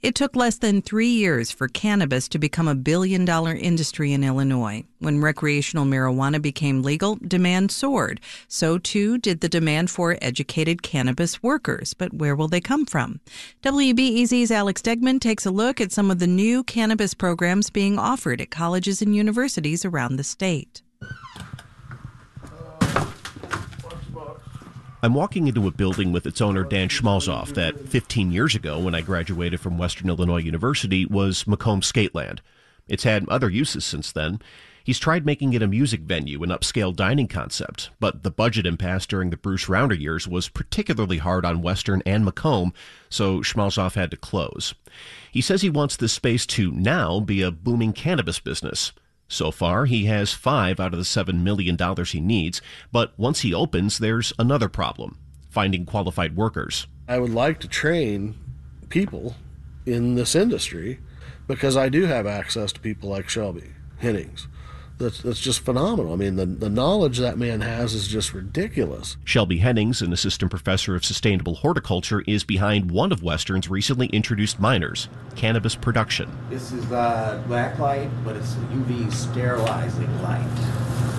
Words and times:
It 0.00 0.14
took 0.14 0.36
less 0.36 0.58
than 0.58 0.80
three 0.80 1.08
years 1.08 1.50
for 1.50 1.66
cannabis 1.66 2.28
to 2.28 2.38
become 2.38 2.68
a 2.68 2.76
billion 2.76 3.24
dollar 3.24 3.52
industry 3.52 4.12
in 4.12 4.22
Illinois. 4.22 4.84
When 5.00 5.20
recreational 5.20 5.86
marijuana 5.86 6.40
became 6.40 6.84
legal, 6.84 7.16
demand 7.16 7.72
soared. 7.72 8.20
So 8.46 8.78
too 8.78 9.18
did 9.18 9.40
the 9.40 9.48
demand 9.48 9.90
for 9.90 10.16
educated 10.22 10.82
cannabis 10.82 11.42
workers. 11.42 11.94
But 11.94 12.14
where 12.14 12.36
will 12.36 12.46
they 12.46 12.60
come 12.60 12.86
from? 12.86 13.18
WBEZ's 13.64 14.52
Alex 14.52 14.82
Degman 14.82 15.20
takes 15.20 15.44
a 15.44 15.50
look 15.50 15.80
at 15.80 15.90
some 15.90 16.12
of 16.12 16.20
the 16.20 16.28
new 16.28 16.62
cannabis 16.62 17.12
programs 17.12 17.68
being 17.68 17.98
offered 17.98 18.40
at 18.40 18.50
colleges 18.50 19.02
and 19.02 19.16
universities 19.16 19.84
around 19.84 20.14
the 20.14 20.24
state. 20.24 20.80
I'm 25.00 25.14
walking 25.14 25.46
into 25.46 25.68
a 25.68 25.70
building 25.70 26.10
with 26.10 26.26
its 26.26 26.40
owner, 26.40 26.64
Dan 26.64 26.88
Schmalzoff, 26.88 27.54
that 27.54 27.78
15 27.88 28.32
years 28.32 28.56
ago, 28.56 28.80
when 28.80 28.96
I 28.96 29.00
graduated 29.00 29.60
from 29.60 29.78
Western 29.78 30.08
Illinois 30.08 30.38
University, 30.38 31.06
was 31.06 31.46
Macomb 31.46 31.82
Skateland. 31.82 32.40
It's 32.88 33.04
had 33.04 33.28
other 33.28 33.48
uses 33.48 33.84
since 33.84 34.10
then. 34.10 34.40
He's 34.82 34.98
tried 34.98 35.24
making 35.24 35.52
it 35.52 35.62
a 35.62 35.68
music 35.68 36.00
venue, 36.00 36.42
an 36.42 36.48
upscale 36.50 36.96
dining 36.96 37.28
concept, 37.28 37.90
but 38.00 38.24
the 38.24 38.30
budget 38.32 38.66
impasse 38.66 39.06
during 39.06 39.30
the 39.30 39.36
Bruce 39.36 39.66
Rauner 39.66 39.96
years 39.96 40.26
was 40.26 40.48
particularly 40.48 41.18
hard 41.18 41.44
on 41.44 41.62
Western 41.62 42.02
and 42.04 42.24
Macomb, 42.24 42.72
so 43.08 43.38
Schmalzoff 43.38 43.94
had 43.94 44.10
to 44.10 44.16
close. 44.16 44.74
He 45.30 45.40
says 45.40 45.62
he 45.62 45.70
wants 45.70 45.94
this 45.94 46.12
space 46.12 46.44
to 46.46 46.72
now 46.72 47.20
be 47.20 47.40
a 47.40 47.52
booming 47.52 47.92
cannabis 47.92 48.40
business. 48.40 48.92
So 49.28 49.50
far, 49.50 49.84
he 49.84 50.06
has 50.06 50.32
five 50.32 50.80
out 50.80 50.94
of 50.94 50.98
the 50.98 51.04
$7 51.04 51.42
million 51.42 51.76
he 52.06 52.20
needs, 52.20 52.62
but 52.90 53.12
once 53.18 53.40
he 53.40 53.52
opens, 53.52 53.98
there's 53.98 54.32
another 54.38 54.68
problem 54.68 55.18
finding 55.50 55.84
qualified 55.84 56.36
workers. 56.36 56.86
I 57.06 57.18
would 57.18 57.32
like 57.32 57.60
to 57.60 57.68
train 57.68 58.36
people 58.88 59.36
in 59.86 60.14
this 60.14 60.34
industry 60.34 61.00
because 61.46 61.76
I 61.76 61.88
do 61.88 62.04
have 62.04 62.26
access 62.26 62.72
to 62.72 62.80
people 62.80 63.08
like 63.10 63.28
Shelby 63.28 63.72
Hennings 63.98 64.48
that's 64.98 65.22
that's 65.22 65.40
just 65.40 65.60
phenomenal. 65.60 66.12
I 66.12 66.16
mean, 66.16 66.36
the 66.36 66.46
the 66.46 66.68
knowledge 66.68 67.18
that 67.18 67.38
man 67.38 67.60
has 67.60 67.94
is 67.94 68.08
just 68.08 68.34
ridiculous. 68.34 69.16
Shelby 69.24 69.58
Hennings, 69.58 70.02
an 70.02 70.12
assistant 70.12 70.50
professor 70.50 70.94
of 70.94 71.04
sustainable 71.04 71.56
horticulture, 71.56 72.22
is 72.26 72.44
behind 72.44 72.90
one 72.90 73.12
of 73.12 73.22
Western's 73.22 73.68
recently 73.68 74.08
introduced 74.08 74.60
minors, 74.60 75.08
cannabis 75.36 75.74
production. 75.74 76.30
This 76.50 76.72
is 76.72 76.90
uh, 76.92 77.42
black 77.46 77.78
light, 77.78 78.10
but 78.24 78.36
it's 78.36 78.54
a 78.54 78.58
UV 78.58 79.12
sterilizing 79.12 80.22
light. 80.22 80.46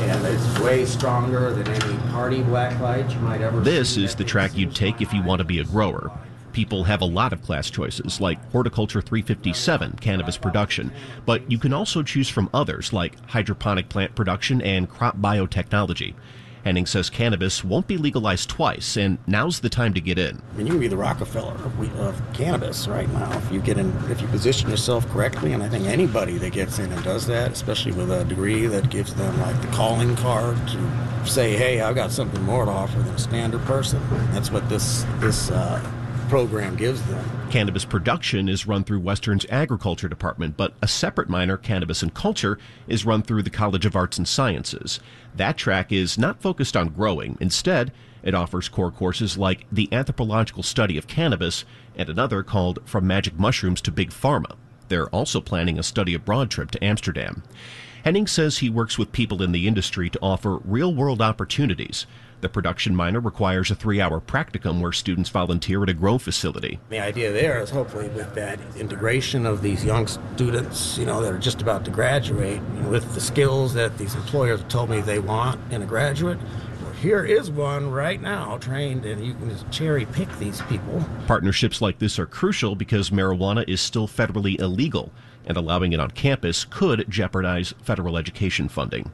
And 0.00 0.26
it's 0.26 0.60
way 0.60 0.84
stronger 0.84 1.52
than 1.52 1.68
any 1.68 1.96
party 2.10 2.42
black 2.42 2.78
light 2.80 3.08
you 3.12 3.20
might 3.20 3.40
ever 3.40 3.60
This 3.60 3.96
is 3.96 4.14
the 4.14 4.24
track 4.24 4.56
you'd 4.56 4.74
take 4.74 5.00
if 5.00 5.12
you 5.12 5.22
want 5.22 5.38
to 5.40 5.44
be 5.44 5.60
a 5.60 5.64
grower 5.64 6.10
people 6.52 6.84
have 6.84 7.00
a 7.00 7.06
lot 7.06 7.32
of 7.32 7.42
class 7.42 7.70
choices, 7.70 8.20
like 8.20 8.38
Horticulture 8.50 9.00
357 9.00 9.92
cannabis 10.00 10.36
production, 10.36 10.92
but 11.26 11.50
you 11.50 11.58
can 11.58 11.72
also 11.72 12.02
choose 12.02 12.28
from 12.28 12.50
others 12.54 12.92
like 12.92 13.18
hydroponic 13.28 13.88
plant 13.88 14.14
production 14.14 14.60
and 14.62 14.88
crop 14.88 15.18
biotechnology. 15.18 16.14
Henning 16.64 16.86
says 16.86 17.10
cannabis 17.10 17.64
won't 17.64 17.88
be 17.88 17.96
legalized 17.96 18.48
twice, 18.48 18.96
and 18.96 19.18
now's 19.26 19.60
the 19.60 19.68
time 19.68 19.92
to 19.94 20.00
get 20.00 20.18
in. 20.18 20.40
I 20.52 20.56
mean, 20.56 20.66
you 20.66 20.72
can 20.74 20.80
be 20.80 20.88
the 20.88 20.96
Rockefeller 20.96 21.54
of, 21.54 22.22
cannabis 22.32 22.86
right 22.86 23.08
now 23.10 23.30
if 23.36 23.52
you 23.52 23.60
get 23.60 23.78
in, 23.78 23.92
if 24.08 24.20
you 24.20 24.28
position 24.28 24.70
yourself 24.70 25.08
correctly. 25.08 25.52
And 25.52 25.62
I 25.62 25.68
think 25.68 25.86
anybody 25.86 26.38
that 26.38 26.52
gets 26.52 26.78
in 26.78 26.92
and 26.92 27.02
does 27.04 27.26
that, 27.26 27.52
especially 27.52 27.92
with 27.92 28.10
a 28.10 28.24
degree 28.24 28.66
that 28.66 28.90
gives 28.90 29.14
them 29.14 29.38
like 29.40 29.60
the 29.60 29.66
calling 29.68 30.14
card 30.16 30.56
to 30.68 31.26
say, 31.26 31.56
"Hey, 31.56 31.80
I've 31.80 31.94
got 31.94 32.12
something 32.12 32.42
more 32.42 32.64
to 32.64 32.70
offer 32.70 32.98
than 32.98 33.14
a 33.14 33.18
standard 33.18 33.62
person." 33.62 34.00
That's 34.32 34.50
what 34.50 34.68
this 34.68 35.04
this 35.18 35.50
uh, 35.50 35.80
program 36.32 36.74
gives 36.76 37.02
them. 37.08 37.22
Cannabis 37.50 37.84
production 37.84 38.48
is 38.48 38.66
run 38.66 38.84
through 38.84 39.00
Western's 39.00 39.44
agriculture 39.50 40.08
department, 40.08 40.56
but 40.56 40.72
a 40.80 40.88
separate 40.88 41.28
minor, 41.28 41.58
cannabis 41.58 42.02
and 42.02 42.14
culture, 42.14 42.58
is 42.88 43.04
run 43.04 43.20
through 43.20 43.42
the 43.42 43.50
College 43.50 43.84
of 43.84 43.94
Arts 43.94 44.16
and 44.16 44.26
Sciences. 44.26 44.98
That 45.36 45.58
track 45.58 45.92
is 45.92 46.16
not 46.16 46.40
focused 46.40 46.74
on 46.74 46.88
growing. 46.88 47.36
Instead, 47.38 47.92
it 48.22 48.34
offers 48.34 48.70
core 48.70 48.90
courses 48.90 49.36
like 49.36 49.66
the 49.70 49.92
anthropological 49.92 50.62
study 50.62 50.96
of 50.96 51.06
cannabis 51.06 51.66
and 51.96 52.08
another 52.08 52.42
called 52.42 52.78
From 52.86 53.06
Magic 53.06 53.38
Mushrooms 53.38 53.82
to 53.82 53.92
Big 53.92 54.08
Pharma. 54.08 54.56
They're 54.88 55.10
also 55.10 55.42
planning 55.42 55.78
a 55.78 55.82
study 55.82 56.14
abroad 56.14 56.50
trip 56.50 56.70
to 56.70 56.82
Amsterdam. 56.82 57.42
Henning 58.04 58.26
says 58.26 58.58
he 58.58 58.68
works 58.68 58.98
with 58.98 59.12
people 59.12 59.42
in 59.42 59.52
the 59.52 59.68
industry 59.68 60.10
to 60.10 60.18
offer 60.20 60.56
real 60.64 60.92
world 60.94 61.22
opportunities 61.22 62.06
the 62.42 62.48
production 62.48 62.94
minor 62.96 63.20
requires 63.20 63.70
a 63.70 63.74
three 63.76 64.00
hour 64.00 64.20
practicum 64.20 64.80
where 64.80 64.92
students 64.92 65.30
volunteer 65.30 65.82
at 65.84 65.88
a 65.88 65.94
grow 65.94 66.18
facility. 66.18 66.80
The 66.90 66.98
idea 66.98 67.32
there 67.32 67.60
is 67.60 67.70
hopefully 67.70 68.08
with 68.08 68.34
that 68.34 68.58
integration 68.76 69.46
of 69.46 69.62
these 69.62 69.84
young 69.84 70.08
students, 70.08 70.98
you 70.98 71.06
know, 71.06 71.22
that 71.22 71.32
are 71.32 71.38
just 71.38 71.62
about 71.62 71.84
to 71.84 71.92
graduate, 71.92 72.60
with 72.88 73.14
the 73.14 73.20
skills 73.20 73.74
that 73.74 73.96
these 73.96 74.16
employers 74.16 74.60
told 74.68 74.90
me 74.90 75.00
they 75.00 75.20
want 75.20 75.60
in 75.72 75.82
a 75.82 75.86
graduate, 75.86 76.38
here 77.02 77.24
is 77.24 77.50
one 77.50 77.90
right 77.90 78.22
now 78.22 78.56
trained 78.58 79.04
and 79.04 79.26
you 79.26 79.34
can 79.34 79.50
just 79.50 79.68
cherry 79.72 80.06
pick 80.06 80.28
these 80.38 80.62
people. 80.62 81.04
Partnerships 81.26 81.82
like 81.82 81.98
this 81.98 82.16
are 82.16 82.26
crucial 82.26 82.76
because 82.76 83.10
marijuana 83.10 83.68
is 83.68 83.80
still 83.80 84.06
federally 84.06 84.56
illegal 84.60 85.10
and 85.44 85.56
allowing 85.56 85.92
it 85.92 85.98
on 85.98 86.12
campus 86.12 86.64
could 86.64 87.04
jeopardize 87.08 87.74
federal 87.82 88.16
education 88.16 88.68
funding. 88.68 89.10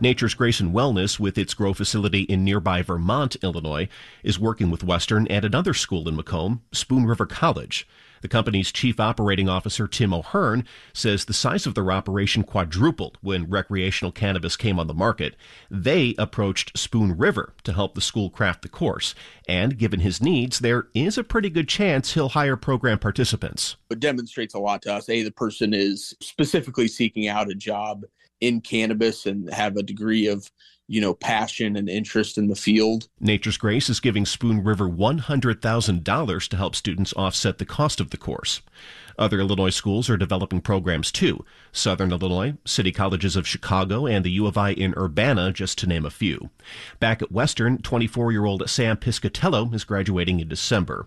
Nature's 0.00 0.34
Grace 0.34 0.58
and 0.58 0.74
Wellness, 0.74 1.20
with 1.20 1.38
its 1.38 1.54
grow 1.54 1.72
facility 1.72 2.22
in 2.22 2.42
nearby 2.42 2.82
Vermont, 2.82 3.36
Illinois, 3.42 3.88
is 4.24 4.40
working 4.40 4.68
with 4.68 4.82
Western 4.82 5.28
and 5.28 5.44
another 5.44 5.74
school 5.74 6.08
in 6.08 6.16
Macomb, 6.16 6.62
Spoon 6.72 7.06
River 7.06 7.26
College. 7.26 7.86
The 8.22 8.28
company's 8.28 8.72
chief 8.72 9.00
operating 9.00 9.48
officer, 9.48 9.86
Tim 9.86 10.12
O'Hearn, 10.12 10.64
says 10.92 11.24
the 11.24 11.32
size 11.32 11.66
of 11.66 11.74
their 11.74 11.90
operation 11.90 12.42
quadrupled 12.42 13.18
when 13.20 13.48
recreational 13.48 14.12
cannabis 14.12 14.56
came 14.56 14.78
on 14.78 14.86
the 14.86 14.94
market. 14.94 15.36
They 15.70 16.14
approached 16.18 16.76
Spoon 16.78 17.16
River 17.16 17.54
to 17.64 17.72
help 17.72 17.94
the 17.94 18.00
school 18.00 18.30
craft 18.30 18.62
the 18.62 18.68
course. 18.68 19.14
And 19.48 19.78
given 19.78 20.00
his 20.00 20.20
needs, 20.20 20.58
there 20.58 20.88
is 20.94 21.18
a 21.18 21.24
pretty 21.24 21.50
good 21.50 21.68
chance 21.68 22.12
he'll 22.12 22.30
hire 22.30 22.56
program 22.56 22.98
participants. 22.98 23.76
It 23.90 24.00
demonstrates 24.00 24.54
a 24.54 24.58
lot 24.58 24.82
to 24.82 24.94
us. 24.94 25.08
A, 25.08 25.22
the 25.22 25.30
person 25.30 25.72
is 25.74 26.14
specifically 26.20 26.88
seeking 26.88 27.28
out 27.28 27.50
a 27.50 27.54
job 27.54 28.04
in 28.40 28.60
cannabis 28.60 29.26
and 29.26 29.52
have 29.52 29.76
a 29.76 29.82
degree 29.82 30.26
of 30.26 30.50
you 30.88 31.00
know, 31.00 31.14
passion 31.14 31.76
and 31.76 31.88
interest 31.88 32.38
in 32.38 32.48
the 32.48 32.56
field. 32.56 33.08
Nature's 33.20 33.58
Grace 33.58 33.90
is 33.90 34.00
giving 34.00 34.24
Spoon 34.24 34.64
River 34.64 34.88
$100,000 34.88 36.48
to 36.48 36.56
help 36.56 36.74
students 36.74 37.12
offset 37.14 37.58
the 37.58 37.66
cost 37.66 38.00
of 38.00 38.10
the 38.10 38.16
course. 38.16 38.62
Other 39.18 39.40
Illinois 39.40 39.70
schools 39.70 40.08
are 40.08 40.16
developing 40.16 40.60
programs 40.60 41.12
too. 41.12 41.44
Southern 41.72 42.12
Illinois, 42.12 42.54
City 42.64 42.92
Colleges 42.92 43.36
of 43.36 43.48
Chicago, 43.48 44.06
and 44.06 44.24
the 44.24 44.30
U 44.30 44.46
of 44.46 44.56
I 44.56 44.70
in 44.70 44.94
Urbana, 44.96 45.52
just 45.52 45.76
to 45.78 45.86
name 45.86 46.06
a 46.06 46.10
few. 46.10 46.50
Back 47.00 47.20
at 47.20 47.32
Western, 47.32 47.78
24 47.78 48.32
year 48.32 48.44
old 48.44 48.68
Sam 48.70 48.96
Piscatello 48.96 49.74
is 49.74 49.84
graduating 49.84 50.40
in 50.40 50.48
December. 50.48 51.06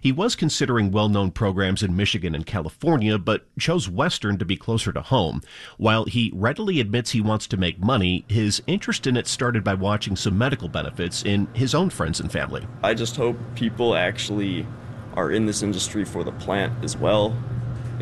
He 0.00 0.12
was 0.12 0.34
considering 0.34 0.90
well 0.90 1.08
known 1.08 1.30
programs 1.30 1.82
in 1.82 1.94
Michigan 1.94 2.34
and 2.34 2.46
California, 2.46 3.18
but 3.18 3.44
chose 3.58 3.88
Western 3.88 4.38
to 4.38 4.44
be 4.44 4.56
closer 4.56 4.92
to 4.92 5.02
home. 5.02 5.42
While 5.76 6.06
he 6.06 6.32
readily 6.34 6.80
admits 6.80 7.10
he 7.10 7.20
wants 7.20 7.46
to 7.48 7.58
make 7.58 7.78
money, 7.78 8.24
his 8.26 8.62
interest 8.66 9.06
in 9.06 9.16
it 9.16 9.26
started 9.26 9.62
by 9.62 9.74
watching 9.74 10.16
some 10.16 10.38
medical 10.38 10.68
benefits 10.68 11.22
in 11.22 11.48
his 11.52 11.74
own 11.74 11.90
friends 11.90 12.18
and 12.18 12.32
family. 12.32 12.66
I 12.82 12.94
just 12.94 13.16
hope 13.16 13.36
people 13.54 13.94
actually 13.94 14.66
are 15.14 15.30
in 15.30 15.44
this 15.44 15.62
industry 15.62 16.04
for 16.04 16.24
the 16.24 16.32
plant 16.32 16.82
as 16.82 16.96
well. 16.96 17.36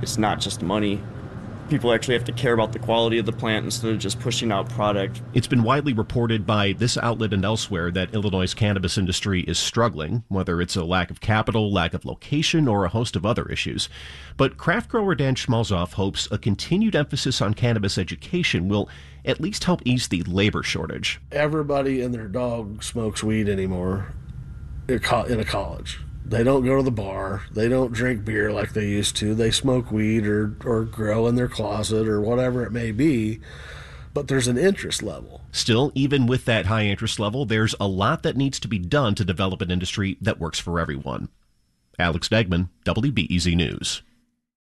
It's 0.01 0.19
not 0.19 0.41
just 0.41 0.63
money 0.63 1.03
people 1.69 1.93
actually 1.93 2.15
have 2.15 2.25
to 2.25 2.33
care 2.33 2.55
about 2.55 2.73
the 2.73 2.79
quality 2.79 3.19
of 3.19 3.27
the 3.27 3.33
plant 3.33 3.65
instead 3.65 3.91
of 3.91 3.99
just 3.99 4.19
pushing 4.21 4.51
out 4.51 4.69
product. 4.71 5.21
It's 5.35 5.47
been 5.47 5.63
widely 5.63 5.93
reported 5.93 6.47
by 6.47 6.73
this 6.73 6.97
outlet 6.99 7.33
and 7.33 7.45
elsewhere 7.45 7.91
that 7.91 8.15
Illinois' 8.15 8.55
cannabis 8.55 8.97
industry 8.97 9.43
is 9.43 9.59
struggling, 9.59 10.25
whether 10.29 10.61
it's 10.61 10.77
a 10.77 10.85
lack 10.85 11.11
of 11.11 11.21
capital, 11.21 11.73
lack 11.73 11.95
of 11.95 12.05
location, 12.05 12.67
or 12.69 12.85
a 12.85 12.89
host 12.89 13.17
of 13.17 13.27
other 13.27 13.47
issues. 13.47 13.89
But 14.37 14.57
craft 14.57 14.89
grower 14.89 15.15
Dan 15.15 15.35
Schmalzoff 15.35 15.95
hopes 15.95 16.29
a 16.31 16.39
continued 16.39 16.97
emphasis 16.97 17.41
on 17.41 17.55
cannabis 17.55 17.99
education 17.99 18.69
will 18.69 18.89
at 19.25 19.41
least 19.41 19.65
help 19.65 19.83
ease 19.85 20.09
the 20.09 20.23
labor 20.23 20.63
shortage. 20.63 21.21
Everybody 21.33 22.01
and 22.01 22.15
their 22.15 22.29
dog 22.29 22.83
smokes 22.83 23.23
weed 23.23 23.49
anymore 23.49 24.15
in 24.89 24.97
a 24.97 25.45
college. 25.45 26.01
They 26.29 26.45
don't 26.45 26.65
go 26.65 26.77
to 26.77 26.83
the 26.83 26.91
bar. 26.91 27.43
They 27.51 27.69
don't 27.69 27.93
drink 27.93 28.25
beer 28.25 28.53
like 28.53 28.75
they 28.75 28.87
used 28.87 29.17
to. 29.17 29.35
They 29.35 29.51
smoke 29.51 29.91
weed 29.91 30.27
or, 30.27 30.55
or 30.63 30.85
grow 30.85 31.27
in 31.27 31.37
their 31.37 31.49
closet 31.49 32.07
or 32.07 32.21
whatever 32.21 32.65
it 32.65 32.71
may 32.71 32.93
be. 32.93 33.41
But 34.13 34.29
there's 34.29 34.49
an 34.49 34.59
interest 34.59 35.03
level. 35.03 35.41
Still, 35.53 35.91
even 35.95 36.27
with 36.27 36.45
that 36.45 36.67
high 36.67 36.85
interest 36.85 37.19
level, 37.19 37.47
there's 37.47 37.75
a 37.81 37.89
lot 37.89 38.23
that 38.25 38.37
needs 38.37 38.61
to 38.61 38.69
be 38.69 38.79
done 38.79 39.15
to 39.15 39.25
develop 39.25 39.63
an 39.63 39.71
industry 39.71 40.19
that 40.21 40.39
works 40.39 40.59
for 40.59 40.79
everyone. 40.79 41.29
Alex 41.99 42.29
Degman, 42.29 42.69
WBEZ 42.85 43.57
News. 43.57 44.03